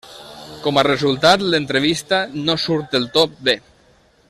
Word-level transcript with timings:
Com 0.67 0.79
a 0.81 0.83
resultat, 0.87 1.43
l'entrevista 1.55 2.21
no 2.49 2.57
surt 2.65 2.89
del 2.97 3.07
tot 3.19 3.39
bé. 3.51 3.57